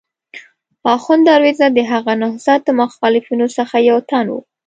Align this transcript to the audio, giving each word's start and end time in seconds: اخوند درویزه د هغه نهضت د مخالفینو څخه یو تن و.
اخوند 0.95 1.23
درویزه 1.29 1.67
د 1.77 1.79
هغه 1.91 2.13
نهضت 2.23 2.59
د 2.65 2.69
مخالفینو 2.81 3.47
څخه 3.57 3.75
یو 3.89 3.97
تن 4.09 4.25
و. 4.29 4.35